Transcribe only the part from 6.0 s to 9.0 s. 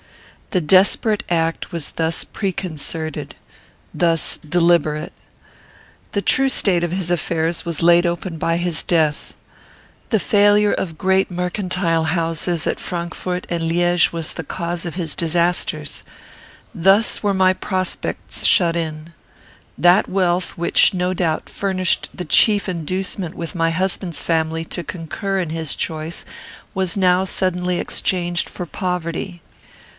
"The true state of his affairs was laid open by his